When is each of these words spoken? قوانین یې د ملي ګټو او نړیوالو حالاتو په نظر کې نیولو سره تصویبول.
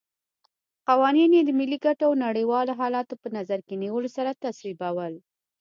قوانین 0.87 1.31
یې 1.37 1.41
د 1.45 1.49
ملي 1.59 1.77
ګټو 1.85 2.03
او 2.07 2.13
نړیوالو 2.25 2.77
حالاتو 2.79 3.13
په 3.21 3.27
نظر 3.37 3.59
کې 3.67 3.75
نیولو 3.83 4.09
سره 4.17 4.39
تصویبول. 4.43 5.13